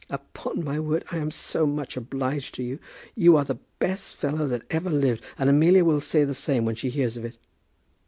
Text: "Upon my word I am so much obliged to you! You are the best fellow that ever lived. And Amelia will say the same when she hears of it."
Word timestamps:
"Upon 0.09 0.63
my 0.63 0.79
word 0.79 1.03
I 1.11 1.17
am 1.17 1.29
so 1.29 1.67
much 1.67 1.95
obliged 1.95 2.55
to 2.55 2.63
you! 2.63 2.79
You 3.13 3.37
are 3.37 3.45
the 3.45 3.59
best 3.77 4.15
fellow 4.15 4.47
that 4.47 4.63
ever 4.71 4.89
lived. 4.89 5.23
And 5.37 5.47
Amelia 5.47 5.85
will 5.85 6.01
say 6.01 6.23
the 6.23 6.33
same 6.33 6.65
when 6.65 6.73
she 6.73 6.89
hears 6.89 7.17
of 7.17 7.25
it." 7.25 7.37